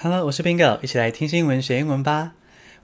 [0.00, 2.34] Hello，我是 Bingo，一起来听新闻学英文吧。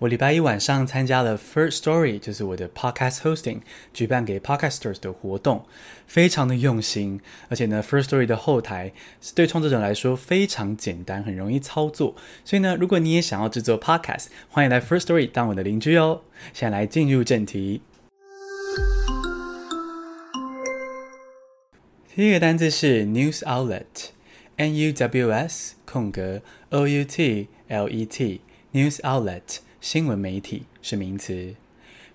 [0.00, 3.60] 我礼拜一晚上参加了 First Story，就是我的 Podcast Hosting
[3.92, 5.65] 举办给 Podcasters 的活动，
[6.08, 7.21] 非常的用心。
[7.49, 12.16] 而且呢，First Story 的后台是对创作者来说非常简单，很容易操作。
[12.45, 16.23] 所以呢，如果你也想要制作 Podcast，欢迎来 First Story 当我的邻居哦。
[16.53, 17.81] 现在来进入正题。
[22.17, 24.14] 第一个单字是 News Outlet
[24.57, 29.59] U W S 空格 O U T L E T，News Outlet。
[29.81, 31.55] 新闻媒体是名词。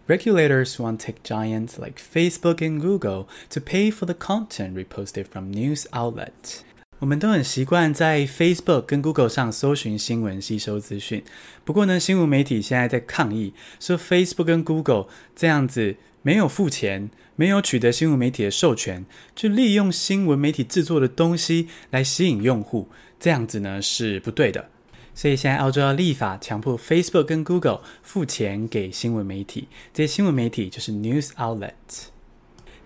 [0.07, 5.51] Regulators want tech giants like Facebook and Google to pay for the content reposted from
[5.51, 6.59] news outlets。
[6.99, 11.25] 我们都很习惯在 Facebook 跟 Google 上搜寻新闻、吸收资讯。
[11.65, 19.06] 不过呢，新闻媒体现在在抗议，说 Facebook 跟 Google 这样子 没有付钱、没有取得新闻媒体的授权，
[19.36, 24.70] 就利用新闻媒体制作的东西来吸引用户，这样子呢是不对的。
[25.16, 31.72] 所以现在澳洲要立法强迫 Facebook 跟 Google 付钱给新闻媒体，这些新闻媒体就是 news outlet。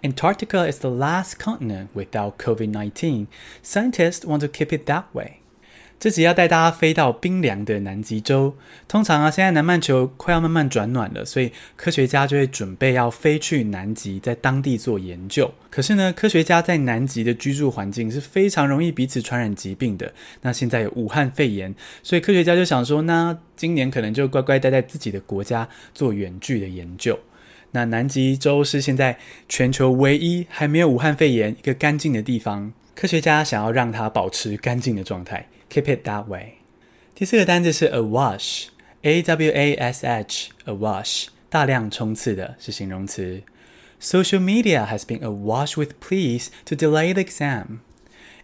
[0.02, 3.28] Antarctica is the last continent without COVID-19.
[3.64, 5.38] Scientists want to keep it that way.
[6.01, 8.55] 这集要带大家飞到冰凉的南极洲。
[8.87, 15.53] 通常啊，现在南半球快要慢慢转暖了，所以科学家就会准备要飞去南极，在当地做研究。
[15.71, 20.12] 可是呢，科学家在南极的居住环境是非常容易彼此传染疾病的。
[20.43, 21.75] 那现在有武汉肺炎，
[22.05, 27.19] 所以科学家就想说，那今年可能就乖乖待在自己的国家做远距的研究。
[27.72, 29.19] 那南极洲是现在
[29.49, 36.56] 全球唯一还没有武汉肺炎一个干净的地方，科学家想要让它保持干净的状态，keep it that way。
[37.16, 43.41] 第四个单字是 awash，A W A S H，awash，大量冲刺的是形容词。
[44.02, 47.80] Social media has been awash with pleas to delay the exam。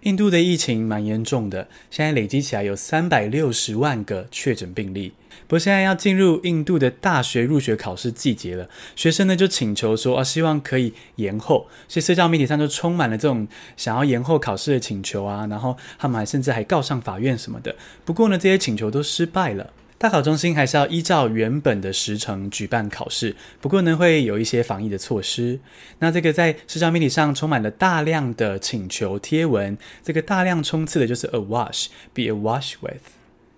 [0.05, 5.15] 印度的疫情蛮严重的，现在累积起来有三百六十万个确诊病例。
[5.47, 13.49] 不过现在要进入印度的大学入学考试季节了，学生呢就请求说啊，希望可以延后，所以社交媒体上就充满了这种
[13.79, 17.75] 想要延后考试的请求啊，然后他们还甚至还告上法院什么的。
[18.05, 19.71] 不过呢，这些请求都失败了。
[20.05, 25.61] 大考中心还是要依照原本的时程举办考试，不过呢，会有一些防疫的措施。
[26.01, 33.01] 那这个在社交媒体上充满了大量的请求贴文，这个大量冲刺的就是 awash，be awash with。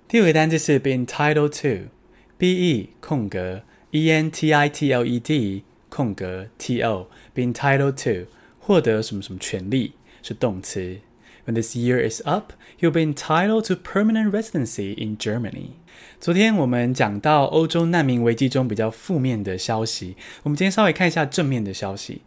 [0.07, 6.47] 第五个单词是 be entitled to，b e 空格 e n t i t l e d 空格
[6.57, 8.31] t o，be entitled to
[8.61, 10.99] 获得什么什么权利是动词。
[11.45, 15.71] When this year is up, you'll be entitled to permanent residency in Germany.
[16.19, 22.23] 昨天我们讲到欧洲难民危机中比较负面的消息，我们今天稍微看一下正面的消息。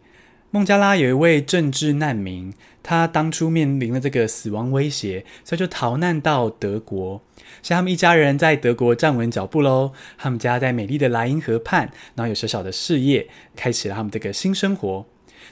[0.52, 7.22] 孟加拉有一位政治难民，他当初面临了这个死亡威胁，所以就逃难到德国。
[7.62, 15.06] 像他们一家人在德国站稳脚步喽，他们家在美丽的莱茵河畔，然后有小小的事业，开始了他们这个新生活。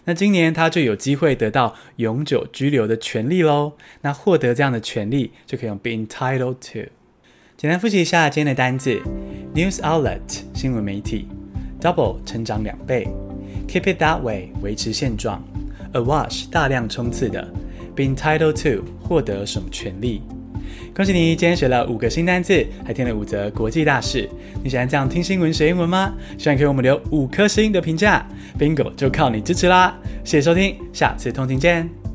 [0.04, 3.74] 那今年他就有机会得到永久居留的权利喽。
[4.00, 6.90] 那获得这样的权利，就可以用 be entitled to。
[7.58, 9.02] 简单复习一下今天的单字
[9.52, 10.20] ：news outlet
[10.54, 11.26] 新闻媒体
[11.80, 13.08] ，double 成长两倍
[13.66, 15.42] ，keep it that way 维持现状
[15.94, 17.42] ，awash 大量冲刺的
[17.96, 20.22] ，be entitled to 获得什么权利。
[20.94, 24.28] 恭喜你，今天学了五个新单字，还听了五则国际大事。
[24.62, 26.14] 你喜欢这样听新闻学英文吗？
[26.38, 28.24] 喜欢可以给我们留五颗星的评价。
[28.56, 29.98] Bingo 就靠你支持啦！
[30.22, 32.07] 谢谢收听，下次通勤见。